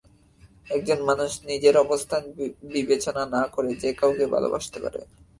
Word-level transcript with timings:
একজন 0.67 0.99
মানুষ 1.03 1.31
নিজের 1.45 1.75
অবস্থান 1.77 2.21
বিবেচনা 2.73 3.23
না 3.35 3.43
করে 3.47 3.71
যে 3.75 3.89
কাউকে 3.93 4.25
ভালোবাসতে 4.25 4.77
পারে। 4.83 4.99